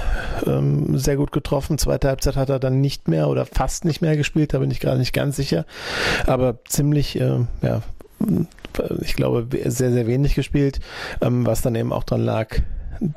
ähm, 0.48 0.98
sehr 0.98 1.17
gut 1.17 1.34
getroffen. 1.34 1.77
Zweite 1.77 2.08
Halbzeit 2.08 2.38
hat 2.38 2.50
er 2.50 2.60
dann 2.60 2.79
nicht 2.79 3.10
mehr 3.10 3.27
oder 3.27 3.46
fast 3.46 3.84
nicht 3.84 4.01
mehr 4.01 4.15
gespielt, 4.15 4.53
da 4.53 4.60
bin 4.60 4.72
ich 4.72 4.79
gerade 4.79 4.98
nicht 4.98 5.13
ganz 5.13 5.36
sicher. 5.36 5.65
Aber 6.25 6.63
ziemlich, 6.65 7.20
äh, 7.20 7.39
ja, 7.62 7.82
ich 9.01 9.15
glaube, 9.15 9.48
sehr, 9.65 9.91
sehr 9.91 10.08
wenig 10.08 10.36
gespielt, 10.36 10.79
ähm, 11.22 11.46
was 11.46 11.62
dann 11.62 11.75
eben 11.75 11.91
auch 11.91 12.05
dran 12.05 12.22
lag, 12.22 12.60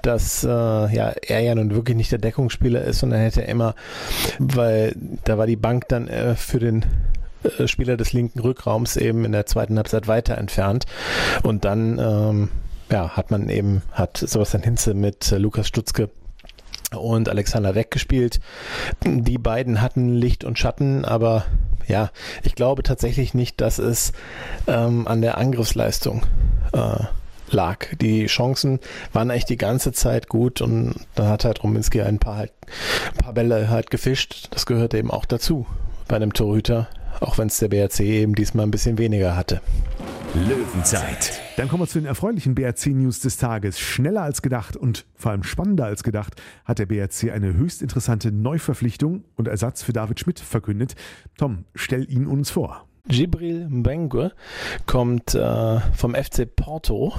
dass 0.03 0.43
äh, 0.43 0.49
ja, 0.49 1.15
er 1.27 1.41
ja 1.41 1.55
nun 1.55 1.75
wirklich 1.75 1.97
nicht 1.97 2.11
der 2.11 2.19
Deckungsspieler 2.19 2.83
ist, 2.83 2.99
sondern 2.99 3.21
hätte 3.21 3.43
er 3.43 3.49
immer, 3.49 3.75
weil 4.41 4.97
da 5.25 5.39
war 5.39 5.47
die 5.47 5.57
Bank 5.57 5.87
dann 5.89 6.09
äh, 6.09 6.35
für 6.35 6.59
den 6.59 6.85
Spieler 7.67 7.97
des 7.97 8.13
linken 8.13 8.41
Rückraums 8.41 8.97
eben 8.97 9.25
in 9.25 9.33
der 9.33 9.47
zweiten 9.47 9.77
Halbzeit 9.77 10.09
weiter 10.09 10.39
entfernt. 10.39 10.87
Und 11.43 11.65
dann 11.65 11.99
ähm, 11.99 12.49
ja, 12.91 13.17
hat 13.17 13.31
man 13.31 13.49
eben, 13.49 13.83
hat 13.93 14.19
Sebastian 14.19 14.63
Hinze 14.63 14.95
mit 14.95 15.33
äh, 15.33 15.39
Lukas 15.39 15.67
Stutzke 15.69 16.11
und 16.97 17.29
Alexander 17.29 17.75
weggespielt. 17.75 18.41
Die 19.05 19.39
beiden 19.39 19.83
hatten 19.83 20.15
Licht 20.15 20.45
und 20.45 20.59
Schatten, 20.59 21.05
aber 21.05 21.45
ja, 21.89 22.11
ich 22.43 22.55
glaube 22.55 22.83
tatsächlich 22.83 23.35
nicht, 23.35 23.61
dass 23.61 23.79
es 23.79 24.13
ähm, 24.67 25.07
an 25.07 25.21
der 25.21 25.39
Angriffsleistung 25.39 26.23
äh, 26.73 27.05
lag. 27.51 27.87
Die 28.01 28.27
Chancen 28.27 28.81
waren 29.13 29.31
eigentlich 29.31 29.45
die 29.45 29.57
ganze 29.57 29.93
Zeit 29.93 30.29
gut 30.29 30.61
und 30.61 30.95
dann 31.15 31.29
hat 31.29 31.45
halt 31.45 31.63
Ruminski 31.63 32.03
ein 32.03 32.19
paar, 32.19 32.37
halt, 32.37 32.53
ein 33.13 33.25
paar 33.25 33.33
Bälle 33.35 33.69
halt 33.69 33.91
gefischt. 33.91 34.49
Das 34.51 34.67
gehört 34.67 34.95
eben 34.95 35.11
auch 35.11 35.25
dazu 35.25 35.67
bei 36.09 36.17
einem 36.17 36.33
Torhüter 36.33 36.89
auch 37.21 37.39
wenn 37.39 37.49
es 37.49 37.59
der 37.59 37.69
BRC 37.69 38.01
eben 38.01 38.35
diesmal 38.35 38.67
ein 38.67 38.71
bisschen 38.71 38.99
weniger 38.99 39.37
hatte. 39.37 39.61
Löwenzeit. 40.35 41.41
Dann 41.57 41.69
kommen 41.69 41.83
wir 41.83 41.87
zu 41.87 41.99
den 41.99 42.07
erfreulichen 42.07 42.55
BRC-News 42.55 43.21
des 43.21 43.39
Tages. 43.39 43.81
Schneller 43.81 44.23
als 44.23 44.43
gedacht 44.43 44.77
und 44.77 45.07
vor 45.15 45.31
allem 45.31 45.43
spannender 45.43 45.87
als 45.87 46.03
gedacht 46.03 46.41
hat 46.65 46.79
der 46.79 46.87
BRC 46.87 47.33
eine 47.33 47.55
höchst 47.55 47.81
interessante 47.81 48.33
Neuverpflichtung 48.33 49.25
und 49.37 49.49
Ersatz 49.49 49.83
für 49.83 49.93
David 49.93 50.21
Schmidt 50.21 50.41
verkündet. 50.41 50.95
Tom, 51.39 51.65
stell 51.75 52.11
ihn 52.11 52.27
uns 52.27 52.51
vor. 52.51 52.87
Gibril 53.09 53.69
Mbengue 53.69 54.33
kommt 54.87 55.35
äh, 55.35 55.81
vom 55.95 56.15
FC 56.15 56.47
Porto 56.55 57.13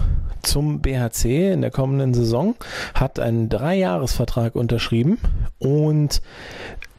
zum 0.44 0.82
BHC 0.82 1.54
in 1.54 1.62
der 1.62 1.72
kommenden 1.72 2.14
Saison, 2.14 2.56
hat 2.94 3.20
einen 3.20 3.50
Dreijahresvertrag 3.50 4.56
unterschrieben 4.56 5.18
und 5.60 6.22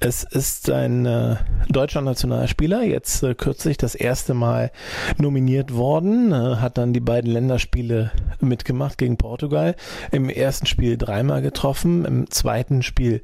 es 0.01 0.23
ist 0.23 0.71
ein 0.71 1.07
äh, 1.07 1.37
deutscher 1.69 2.01
Nationalspieler, 2.01 2.85
jetzt 2.85 3.23
äh, 3.25 3.35
kürzlich 3.35 3.77
das 3.77 3.95
erste 3.97 4.33
Mal 4.33 4.71
nominiert 5.19 5.75
worden, 5.75 6.31
äh, 6.31 6.57
hat 6.57 6.79
dann 6.79 6.93
die 6.93 7.01
beiden 7.01 7.33
Länderspiele 7.33 8.13
mitgemacht 8.41 8.97
gegen 8.97 9.17
Portugal. 9.17 9.75
Im 10.13 10.29
ersten 10.29 10.67
Spiel 10.67 10.97
dreimal 10.97 11.43
getroffen, 11.43 12.05
im 12.05 12.31
zweiten 12.31 12.83
Spiel 12.83 13.23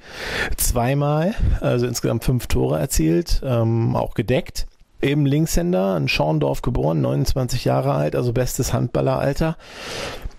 zweimal, 0.56 1.34
also 1.60 1.86
insgesamt 1.86 2.24
fünf 2.24 2.48
Tore 2.48 2.80
erzielt, 2.80 3.40
ähm, 3.44 3.94
auch 3.94 4.14
gedeckt 4.14 4.66
eben 5.04 5.26
Linkshänder, 5.26 5.96
in 5.96 6.08
Schorndorf 6.08 6.62
geboren, 6.62 7.00
29 7.00 7.64
Jahre 7.64 7.92
alt, 7.92 8.16
also 8.16 8.32
bestes 8.32 8.72
Handballeralter. 8.72 9.56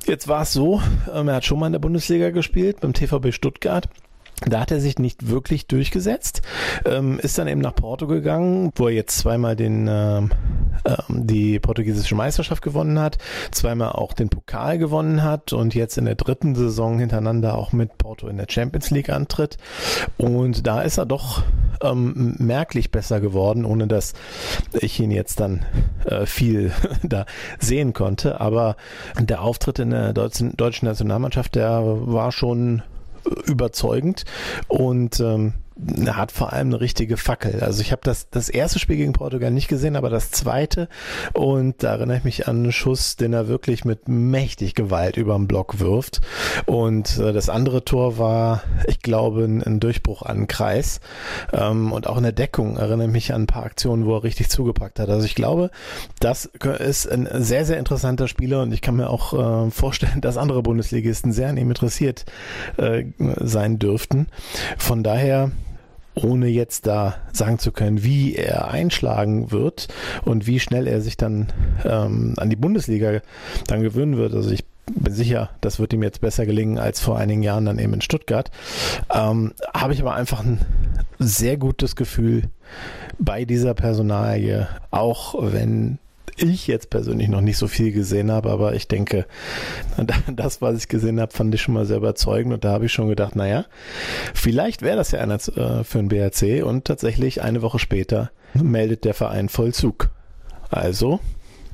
Jetzt 0.06 0.28
war 0.28 0.42
es 0.42 0.54
so, 0.54 0.82
ähm, 1.14 1.28
er 1.28 1.36
hat 1.36 1.46
schon 1.46 1.60
mal 1.60 1.68
in 1.68 1.74
der 1.74 1.80
Bundesliga 1.80 2.32
gespielt, 2.32 2.82
beim 2.82 2.94
TVB 2.94 3.32
Stuttgart. 3.32 3.88
Da 4.42 4.60
hat 4.60 4.72
er 4.72 4.80
sich 4.82 5.00
nicht 5.00 5.30
wirklich 5.30 5.68
durchgesetzt, 5.68 6.42
ähm, 6.86 7.20
ist 7.20 7.38
dann 7.38 7.48
eben 7.48 7.62
nach 7.62 7.76
Porto 7.76 8.06
gegangen, 8.06 8.72
wo 8.76 8.88
er 8.88 8.94
jetzt 8.94 9.18
zweimal 9.18 9.56
den, 9.56 9.88
ähm, 9.90 10.32
ähm, 10.86 11.26
die 11.26 11.58
portugiesische 11.60 12.16
Meisterschaft 12.16 12.62
gewonnen 12.62 13.00
hat, 13.00 13.18
zweimal 13.52 13.94
auch 13.94 14.14
den 14.14 14.30
Pokal 14.30 14.78
gewonnen 14.78 15.24
hat 15.24 15.54
und 15.54 15.74
jetzt 15.74 15.98
in 15.98 16.06
der 16.06 16.16
dritten 16.16 16.54
Saison 16.54 17.00
hintereinander 17.00 17.58
auch 17.58 17.72
mit 17.72 17.98
Porto 17.98 18.28
in 18.28 18.38
der 18.38 18.48
Champions 18.50 18.92
League 18.92 19.10
antritt. 19.10 19.58
Und 20.18 20.68
da 20.68 20.82
ist 20.82 20.98
er 20.98 21.06
doch 21.06 21.44
ähm, 21.82 22.36
merklich 22.38 22.92
besser 22.92 23.22
geworden, 23.22 23.64
ohne 23.64 23.88
dass 23.88 24.14
ich 24.74 25.00
ihn 25.00 25.12
jetzt 25.12 25.40
dann 25.40 25.66
äh, 26.06 26.26
viel 26.26 26.72
da 27.04 27.26
sehen 27.60 27.94
konnte. 27.94 28.42
Aber 28.42 28.76
der 29.20 29.42
Auftritt 29.42 29.80
in 29.80 29.92
der 29.92 30.14
deutschen, 30.14 30.58
deutschen 30.58 30.88
Nationalmannschaft, 30.88 31.56
der 31.56 31.82
war 31.84 32.32
schon 32.32 32.84
überzeugend. 33.46 34.26
Und 34.68 35.20
ähm, 35.20 35.54
hat 36.08 36.32
vor 36.32 36.54
allem 36.54 36.68
eine 36.70 36.82
richtige 36.82 37.18
Fackel. 37.18 37.62
Also 37.62 37.82
ich 37.82 37.92
habe 37.92 38.02
das, 38.04 38.30
das 38.30 38.50
erste 38.50 38.80
Spiel 38.80 38.96
gegen 38.96 39.14
Portugal 39.14 39.52
nicht 39.52 39.68
gesehen, 39.68 39.96
aber 39.96 40.10
das 40.10 40.32
zweite 40.32 40.88
und 41.34 41.84
da 41.84 41.94
erinnere 41.94 42.18
ich 42.18 42.24
mich 42.24 42.48
an 42.48 42.58
einen 42.58 42.72
Schuss, 42.72 43.16
den 43.18 43.34
er 43.34 43.48
wirklich 43.48 43.86
mit 43.86 44.08
mächtig 44.08 44.76
Gewalt 44.76 45.18
über 45.18 45.36
den 45.36 45.48
Block 45.48 45.80
wirft. 45.80 46.22
Und 46.66 47.18
äh, 47.18 47.34
das 47.34 47.50
andere 47.50 47.84
Tor 47.84 48.18
war, 48.18 48.64
ich 48.88 49.00
glaube, 49.00 49.44
ein, 49.44 49.62
ein 49.62 49.80
Durchbruch 49.80 50.22
an 50.22 50.48
Kreis. 50.48 51.00
Ähm, 51.54 51.92
und 51.92 52.08
auch 52.08 52.18
in 52.18 52.24
der 52.24 52.32
Deckung 52.32 52.78
erinnere 52.78 53.08
ich 53.08 53.14
mich 53.14 53.34
an 53.34 53.44
ein 53.44 53.48
paar 53.48 53.64
Aktionen, 53.64 54.06
wo 54.06 54.16
er 54.16 54.24
richtig 54.24 54.50
zugepackt 54.50 55.00
hat. 55.00 55.10
Also 55.10 55.26
ich 55.26 55.36
glaube, 55.36 55.72
das 56.20 56.46
ist 56.80 57.08
ein 57.12 57.28
sehr, 57.44 57.66
sehr 57.66 57.78
interessanter 57.78 58.28
Spieler 58.28 58.62
und 58.62 58.72
ich 58.72 58.82
kann 58.82 58.96
mir 58.96 59.10
auch 59.10 59.68
äh, 59.68 59.72
vorstellen, 59.72 60.22
dass 60.22 60.38
andere 60.38 60.64
Bundesligisten 60.64 61.32
sehr 61.32 61.50
an 61.50 61.58
ihm 61.58 61.70
interessiert 61.70 62.26
äh, 62.78 63.06
sein 63.18 63.80
dürften. 63.80 64.28
Von 64.78 65.04
daher 65.04 65.52
ohne 66.16 66.48
jetzt 66.48 66.88
da 66.88 67.16
sagen 67.32 67.60
zu 67.60 67.72
können, 67.72 68.04
wie 68.04 68.36
er 68.36 68.70
einschlagen 68.70 69.52
wird 69.52 69.88
und 70.24 70.48
wie 70.48 70.60
schnell 70.60 70.88
er 70.88 71.02
sich 71.02 71.18
dann 71.18 71.48
ähm, 71.84 72.34
an 72.38 72.50
die 72.50 72.56
Bundesliga 72.56 73.22
dann 73.68 73.82
gewöhnen 73.82 74.18
wird. 74.18 74.34
Also 74.34 74.52
ich 74.52 74.66
bin 74.94 75.14
sicher, 75.14 75.50
das 75.62 75.80
wird 75.80 75.94
ihm 75.94 76.04
jetzt 76.04 76.22
besser 76.22 76.46
gelingen 76.46 76.78
als 76.78 77.00
vor 77.00 77.18
einigen 77.18 77.44
Jahren 77.44 77.66
dann 77.66 77.80
eben 77.80 77.94
in 77.94 78.02
Stuttgart. 78.02 78.52
Ähm, 79.14 79.54
Habe 79.74 79.94
ich 79.94 80.02
aber 80.02 80.14
einfach 80.14 80.44
ein 80.44 80.62
sehr 81.20 81.58
gutes 81.58 81.96
Gefühl 81.96 82.44
bei 83.18 83.46
dieser 83.46 83.74
Personalie, 83.74 84.68
auch 84.92 85.36
wenn 85.40 85.98
ich 86.38 86.68
jetzt 86.68 86.90
persönlich 86.90 87.28
noch 87.28 87.42
nicht 87.42 87.58
so 87.58 87.68
viel 87.68 87.92
gesehen 87.92 88.32
habe, 88.32 88.50
aber 88.50 88.76
ich 88.76 88.88
denke, 88.88 89.26
das, 90.36 90.62
was 90.62 90.78
ich 90.78 90.88
gesehen 90.88 91.20
habe, 91.20 91.34
fand 91.34 91.54
ich 91.54 91.62
schon 91.62 91.74
mal 91.74 91.86
sehr 91.86 91.98
überzeugend 91.98 92.54
und 92.54 92.64
da 92.64 92.72
habe 92.72 92.86
ich 92.86 92.94
schon 92.94 93.08
gedacht, 93.08 93.36
naja, 93.36 93.66
vielleicht 94.34 94.82
wäre 94.82 94.98
das 94.98 95.12
ja 95.12 95.20
einer 95.20 95.36
äh, 95.36 95.84
für 95.84 96.00
den 96.00 96.10
BRC 96.10 96.66
und 96.66 96.86
tatsächlich 96.86 97.42
eine 97.42 97.62
Woche 97.62 97.80
später 97.80 98.32
meldet 98.54 99.06
der 99.06 99.14
Verein 99.14 99.50
Vollzug. 99.50 100.10
Also, 100.70 101.20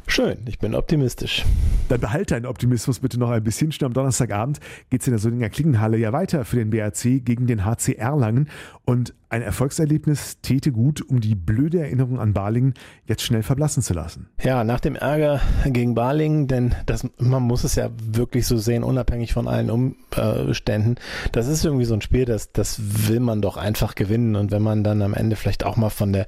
Schön, 0.08 0.40
ich 0.46 0.60
bin 0.60 0.76
optimistisch. 0.76 1.46
Dann 1.88 2.02
behalte 2.02 2.34
deinen 2.34 2.46
Optimismus 2.46 3.00
bitte 3.00 3.18
noch 3.18 3.30
ein 3.30 3.44
bisschen. 3.46 3.72
Schon 3.72 3.86
am 3.86 3.94
Donnerstagabend 3.94 4.60
geht 4.90 5.02
es 5.02 5.08
in 5.08 5.14
der 5.14 5.20
Solinger 5.20 5.50
Klingenhalle 5.50 5.98
ja 5.98 6.12
weiter 6.12 6.44
für 6.44 6.58
den 6.58 6.70
BRC 6.70 7.24
gegen 7.24 7.48
den 7.48 7.64
HC 7.64 7.94
Erlangen. 7.94 8.50
Und 8.84 9.14
ein 9.32 9.42
Erfolgserlebnis 9.42 10.40
täte 10.42 10.74
gut, 10.74 11.02
um 11.02 11.22
die 11.22 11.36
blöde 11.36 11.80
Erinnerung 11.80 12.20
an 12.20 12.34
Balingen 12.34 12.74
jetzt 13.06 13.22
schnell 13.22 13.44
verblassen 13.44 13.82
zu 13.82 13.94
lassen. 13.94 14.28
Ja, 14.44 14.66
nach 14.66 14.82
dem 14.82 14.98
Ärger 14.98 15.40
gegen 15.66 15.96
Balingen, 15.96 16.48
denn 16.48 16.76
das, 16.86 17.08
man 17.18 17.44
muss 17.44 17.64
es 17.64 17.76
ja 17.76 17.92
wirklich 17.98 18.46
so 18.46 18.58
sehen, 18.58 18.84
unabhängig 18.84 19.32
von 19.32 19.48
allen 19.48 19.70
Umständen. 19.70 20.96
Das 21.32 21.48
ist 21.48 21.64
irgendwie 21.64 21.86
so 21.86 21.94
ein 21.94 22.02
Spiel, 22.02 22.26
das, 22.26 22.52
das 22.52 23.08
will 23.08 23.22
man 23.22 23.42
doch 23.42 23.56
einfach 23.56 23.96
gewinnen. 23.96 24.36
Und 24.36 24.52
wenn 24.52 24.62
man 24.62 24.84
dann 24.84 25.02
am 25.02 25.14
Ende 25.14 25.38
vielleicht 25.38 25.64
auch 25.64 25.78
mal 25.78 25.90
von 25.90 26.12
der, 26.12 26.28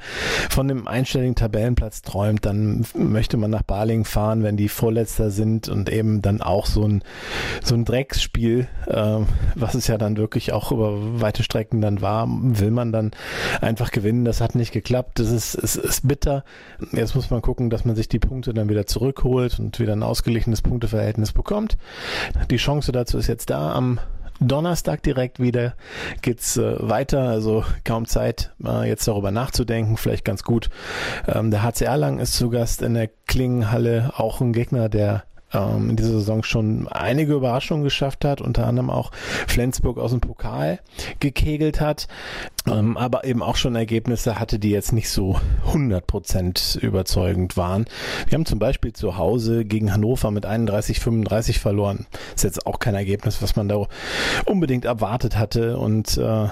von 0.49 0.69
dem 0.69 0.87
einstelligen 0.87 1.35
Tabellenplatz 1.35 2.03
träumt, 2.03 2.45
dann 2.45 2.85
möchte 2.95 3.35
man 3.35 3.51
nach 3.51 3.63
Balingen 3.63 4.05
fahren, 4.05 4.43
wenn 4.43 4.55
die 4.55 4.69
Vorletzter 4.69 5.29
sind 5.29 5.67
und 5.67 5.91
eben 5.91 6.21
dann 6.21 6.41
auch 6.41 6.67
so 6.67 6.87
ein, 6.87 7.03
so 7.61 7.75
ein 7.75 7.83
Drecksspiel, 7.83 8.69
äh, 8.87 9.17
was 9.55 9.75
es 9.75 9.87
ja 9.87 9.97
dann 9.97 10.15
wirklich 10.15 10.53
auch 10.53 10.71
über 10.71 11.19
weite 11.19 11.43
Strecken 11.43 11.81
dann 11.81 11.99
war, 11.99 12.29
will 12.29 12.71
man 12.71 12.92
dann 12.93 13.11
einfach 13.59 13.91
gewinnen. 13.91 14.23
Das 14.23 14.39
hat 14.39 14.55
nicht 14.55 14.71
geklappt. 14.71 15.19
Das 15.19 15.29
ist, 15.29 15.55
ist, 15.55 15.75
ist 15.75 16.07
bitter. 16.07 16.45
Jetzt 16.93 17.15
muss 17.15 17.29
man 17.29 17.41
gucken, 17.41 17.69
dass 17.69 17.83
man 17.83 17.95
sich 17.95 18.07
die 18.07 18.19
Punkte 18.19 18.53
dann 18.53 18.69
wieder 18.69 18.85
zurückholt 18.85 19.59
und 19.59 19.79
wieder 19.79 19.93
ein 19.93 20.03
ausgeglichenes 20.03 20.61
Punkteverhältnis 20.61 21.33
bekommt. 21.33 21.77
Die 22.49 22.57
Chance 22.57 22.91
dazu 22.93 23.17
ist 23.17 23.27
jetzt 23.27 23.49
da 23.49 23.73
am 23.73 23.99
Donnerstag 24.39 25.03
direkt 25.03 25.39
wieder 25.39 25.75
geht's 26.21 26.57
äh, 26.57 26.75
weiter, 26.79 27.21
also 27.21 27.63
kaum 27.83 28.05
Zeit, 28.05 28.51
äh, 28.63 28.87
jetzt 28.87 29.07
darüber 29.07 29.31
nachzudenken, 29.31 29.97
vielleicht 29.97 30.25
ganz 30.25 30.43
gut. 30.43 30.69
Ähm, 31.27 31.51
der 31.51 31.63
HCR 31.63 31.97
Lang 31.97 32.19
ist 32.19 32.33
zu 32.33 32.49
Gast 32.49 32.81
in 32.81 32.93
der 32.93 33.09
Klingenhalle, 33.27 34.11
auch 34.17 34.41
ein 34.41 34.53
Gegner, 34.53 34.89
der 34.89 35.23
ähm, 35.53 35.91
in 35.91 35.95
dieser 35.95 36.13
Saison 36.13 36.43
schon 36.43 36.87
einige 36.87 37.33
Überraschungen 37.33 37.83
geschafft 37.83 38.25
hat, 38.25 38.41
unter 38.41 38.67
anderem 38.67 38.89
auch 38.89 39.11
Flensburg 39.47 39.97
aus 39.97 40.11
dem 40.11 40.21
Pokal 40.21 40.79
gekegelt 41.19 41.81
hat, 41.81 42.07
ähm, 42.67 42.97
aber 42.97 43.23
eben 43.25 43.41
auch 43.41 43.55
schon 43.55 43.75
Ergebnisse 43.75 44.39
hatte, 44.39 44.59
die 44.59 44.69
jetzt 44.69 44.93
nicht 44.93 45.09
so 45.09 45.39
100% 45.71 46.79
überzeugend 46.79 47.57
waren. 47.57 47.85
Wir 48.27 48.35
haben 48.35 48.45
zum 48.45 48.59
Beispiel 48.59 48.93
zu 48.93 49.17
Hause 49.17 49.65
gegen 49.65 49.93
Hannover 49.93 50.31
mit 50.31 50.45
31, 50.45 50.99
35 50.99 51.59
verloren. 51.59 52.05
Ist 52.35 52.43
jetzt 52.43 52.65
auch 52.65 52.79
kein 52.79 52.95
Ergebnis, 52.95 53.41
was 53.41 53.55
man 53.55 53.67
da 53.67 53.87
unbedingt 54.45 54.85
erwartet 54.85 55.37
hatte 55.37 55.77
und 55.77 56.17
äh, 56.17 56.47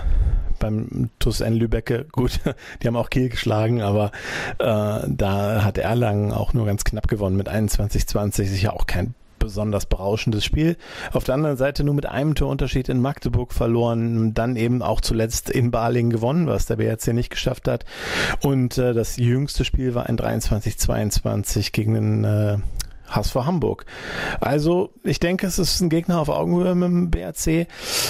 beim 0.61 1.09
TuS 1.19 1.41
N 1.41 1.53
Lübecke, 1.53 2.05
gut, 2.11 2.39
die 2.81 2.87
haben 2.87 2.95
auch 2.95 3.09
Kiel 3.09 3.27
geschlagen, 3.29 3.81
aber 3.81 4.11
äh, 4.59 5.07
da 5.07 5.63
hat 5.63 5.77
Erlangen 5.77 6.31
auch 6.31 6.53
nur 6.53 6.65
ganz 6.65 6.85
knapp 6.85 7.09
gewonnen 7.09 7.35
mit 7.35 7.49
21-20, 7.49 8.45
sicher 8.45 8.73
auch 8.73 8.87
kein 8.87 9.13
besonders 9.41 9.87
berauschendes 9.87 10.45
Spiel. 10.45 10.77
Auf 11.11 11.23
der 11.25 11.35
anderen 11.35 11.57
Seite 11.57 11.83
nur 11.83 11.95
mit 11.95 12.05
einem 12.05 12.35
Torunterschied 12.35 12.87
in 12.89 13.01
Magdeburg 13.01 13.53
verloren, 13.53 14.33
dann 14.33 14.55
eben 14.55 14.81
auch 14.81 15.01
zuletzt 15.01 15.49
in 15.49 15.71
Balingen 15.71 16.11
gewonnen, 16.11 16.47
was 16.47 16.67
der 16.67 16.77
BRC 16.77 17.07
nicht 17.07 17.31
geschafft 17.31 17.67
hat. 17.67 17.83
Und 18.41 18.77
äh, 18.77 18.93
das 18.93 19.17
jüngste 19.17 19.65
Spiel 19.65 19.95
war 19.95 20.05
ein 20.05 20.17
23-22 20.17 21.71
gegen 21.71 21.95
den 21.95 22.23
äh, 22.23 22.57
HSV 23.11 23.35
Hamburg. 23.35 23.85
Also 24.39 24.89
ich 25.03 25.19
denke, 25.19 25.47
es 25.47 25.59
ist 25.59 25.81
ein 25.81 25.89
Gegner 25.89 26.19
auf 26.19 26.29
Augenhöhe 26.29 26.75
mit 26.75 26.87
dem 26.87 27.11
BRC. 27.11 27.67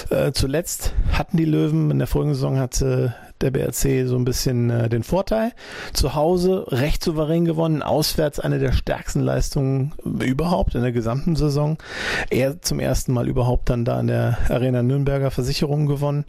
Äh, 0.09 0.31
zuletzt 0.33 0.93
hatten 1.11 1.37
die 1.37 1.45
Löwen, 1.45 1.91
in 1.91 1.99
der 1.99 2.07
vorigen 2.07 2.33
Saison 2.33 2.59
hatte 2.59 3.15
der 3.41 3.51
BRC 3.51 4.07
so 4.07 4.15
ein 4.15 4.25
bisschen 4.25 4.69
äh, 4.69 4.89
den 4.89 5.03
Vorteil. 5.03 5.51
Zu 5.93 6.15
Hause 6.15 6.65
recht 6.69 7.03
souverän 7.03 7.45
gewonnen, 7.45 7.81
auswärts 7.81 8.39
eine 8.39 8.59
der 8.59 8.71
stärksten 8.71 9.21
Leistungen 9.21 9.93
überhaupt 10.03 10.75
in 10.75 10.81
der 10.81 10.91
gesamten 10.91 11.35
Saison. 11.35 11.77
Er 12.29 12.61
zum 12.61 12.79
ersten 12.79 13.13
Mal 13.13 13.27
überhaupt 13.27 13.69
dann 13.69 13.85
da 13.85 13.99
in 13.99 14.07
der 14.07 14.37
Arena 14.49 14.83
Nürnberger 14.83 15.31
Versicherung 15.31 15.85
gewonnen. 15.85 16.25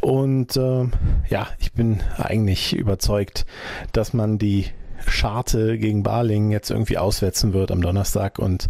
Und 0.00 0.56
äh, 0.56 0.84
ja, 1.28 1.48
ich 1.58 1.72
bin 1.72 2.00
eigentlich 2.16 2.74
überzeugt, 2.74 3.46
dass 3.92 4.12
man 4.12 4.38
die 4.38 4.66
Scharte 5.08 5.78
gegen 5.78 6.02
Barling 6.02 6.50
jetzt 6.50 6.70
irgendwie 6.70 6.98
auswetzen 6.98 7.52
wird 7.52 7.70
am 7.70 7.80
Donnerstag 7.80 8.38
und 8.38 8.68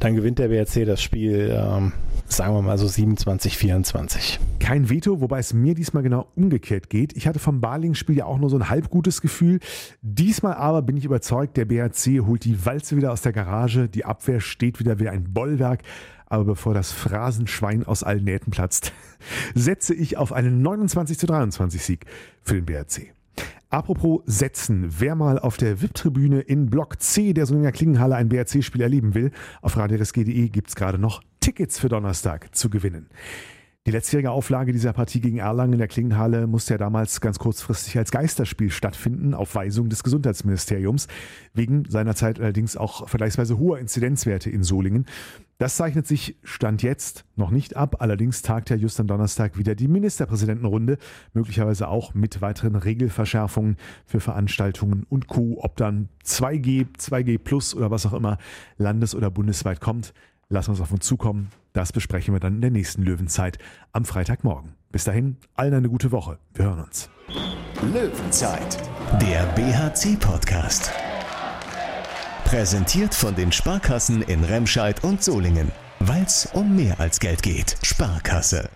dann 0.00 0.14
gewinnt 0.14 0.38
der 0.38 0.48
BRC 0.48 0.84
das 0.86 1.02
Spiel, 1.02 1.50
ähm, 1.54 1.92
sagen 2.26 2.54
wir 2.54 2.62
mal 2.62 2.78
so 2.78 2.86
27, 2.86 3.56
24. 3.56 4.40
Kein 4.60 4.90
Veto, 4.90 5.20
wobei 5.20 5.38
es 5.38 5.54
mir 5.54 5.74
diesmal 5.74 6.02
genau 6.02 6.28
umgekehrt 6.36 6.90
geht. 6.90 7.16
Ich 7.16 7.26
hatte 7.26 7.38
vom 7.38 7.60
Barling-Spiel 7.60 8.16
ja 8.16 8.26
auch 8.26 8.38
nur 8.38 8.50
so 8.50 8.56
ein 8.56 8.68
halb 8.68 8.90
gutes 8.90 9.20
Gefühl. 9.20 9.60
Diesmal 10.02 10.54
aber 10.54 10.82
bin 10.82 10.96
ich 10.96 11.04
überzeugt, 11.04 11.56
der 11.56 11.64
BRC 11.64 12.26
holt 12.26 12.44
die 12.44 12.64
Walze 12.66 12.96
wieder 12.96 13.12
aus 13.12 13.22
der 13.22 13.32
Garage, 13.32 13.88
die 13.88 14.04
Abwehr 14.04 14.40
steht 14.40 14.78
wieder 14.80 14.98
wie 14.98 15.08
ein 15.08 15.32
Bollwerk. 15.32 15.82
Aber 16.26 16.44
bevor 16.44 16.74
das 16.74 16.92
Phrasenschwein 16.92 17.84
aus 17.84 18.02
allen 18.02 18.24
Nähten 18.24 18.50
platzt, 18.50 18.92
setze 19.54 19.94
ich 19.94 20.18
auf 20.18 20.32
einen 20.32 20.60
29 20.60 21.18
zu 21.18 21.26
23 21.26 21.82
Sieg 21.82 22.06
für 22.42 22.54
den 22.54 22.66
BRC. 22.66 23.17
Apropos 23.70 24.22
Setzen, 24.24 24.88
wer 24.98 25.14
mal 25.14 25.38
auf 25.38 25.58
der 25.58 25.82
VIP-Tribüne 25.82 26.40
in 26.40 26.70
Block 26.70 27.02
C 27.02 27.34
der 27.34 27.44
Solinger 27.44 27.70
Klingenhalle 27.70 28.16
ein 28.16 28.30
BRC-Spiel 28.30 28.80
erleben 28.80 29.14
will, 29.14 29.30
auf 29.60 29.76
radioresg.de 29.76 30.48
gibt 30.48 30.68
es 30.68 30.74
gerade 30.74 30.96
noch 30.96 31.22
Tickets 31.40 31.78
für 31.78 31.90
Donnerstag 31.90 32.54
zu 32.56 32.70
gewinnen. 32.70 33.10
Die 33.88 33.92
letztjährige 33.92 34.32
Auflage 34.32 34.72
dieser 34.72 34.92
Partie 34.92 35.18
gegen 35.18 35.38
Erlangen 35.38 35.72
in 35.72 35.78
der 35.78 35.88
Klingenhalle 35.88 36.46
musste 36.46 36.74
ja 36.74 36.78
damals 36.78 37.22
ganz 37.22 37.38
kurzfristig 37.38 37.96
als 37.96 38.10
Geisterspiel 38.10 38.70
stattfinden, 38.70 39.32
auf 39.32 39.54
Weisung 39.54 39.88
des 39.88 40.02
Gesundheitsministeriums, 40.02 41.08
wegen 41.54 41.86
seinerzeit 41.88 42.38
allerdings 42.38 42.76
auch 42.76 43.08
vergleichsweise 43.08 43.58
hoher 43.58 43.78
Inzidenzwerte 43.78 44.50
in 44.50 44.62
Solingen. 44.62 45.06
Das 45.56 45.76
zeichnet 45.76 46.06
sich 46.06 46.36
Stand 46.42 46.82
jetzt 46.82 47.24
noch 47.34 47.50
nicht 47.50 47.76
ab, 47.76 48.02
allerdings 48.02 48.42
tagt 48.42 48.68
ja 48.68 48.76
just 48.76 49.00
am 49.00 49.06
Donnerstag 49.06 49.56
wieder 49.56 49.74
die 49.74 49.88
Ministerpräsidentenrunde, 49.88 50.98
möglicherweise 51.32 51.88
auch 51.88 52.12
mit 52.12 52.42
weiteren 52.42 52.76
Regelverschärfungen 52.76 53.78
für 54.04 54.20
Veranstaltungen 54.20 55.06
und 55.08 55.28
Co., 55.28 55.60
ob 55.62 55.76
dann 55.78 56.10
2G, 56.26 56.88
2G 56.98 57.38
Plus 57.38 57.74
oder 57.74 57.90
was 57.90 58.04
auch 58.04 58.12
immer 58.12 58.36
landes- 58.76 59.14
oder 59.14 59.30
bundesweit 59.30 59.80
kommt. 59.80 60.12
Lassen 60.50 60.68
wir 60.68 60.72
uns 60.72 60.80
auf 60.82 60.92
uns 60.92 61.06
zukommen. 61.06 61.48
Das 61.78 61.92
besprechen 61.92 62.34
wir 62.34 62.40
dann 62.40 62.56
in 62.56 62.60
der 62.60 62.72
nächsten 62.72 63.02
Löwenzeit 63.02 63.56
am 63.92 64.04
Freitagmorgen. 64.04 64.74
Bis 64.90 65.04
dahin, 65.04 65.36
allen 65.54 65.74
eine 65.74 65.88
gute 65.88 66.10
Woche. 66.10 66.40
Wir 66.52 66.64
hören 66.64 66.80
uns. 66.80 67.08
Löwenzeit, 67.94 68.78
der 69.22 69.44
BHC-Podcast. 69.54 70.90
Präsentiert 72.44 73.14
von 73.14 73.36
den 73.36 73.52
Sparkassen 73.52 74.22
in 74.22 74.42
Remscheid 74.42 75.04
und 75.04 75.22
Solingen. 75.22 75.70
Weil 76.00 76.24
es 76.24 76.46
um 76.52 76.74
mehr 76.74 76.98
als 76.98 77.20
Geld 77.20 77.44
geht. 77.44 77.76
Sparkasse. 77.84 78.68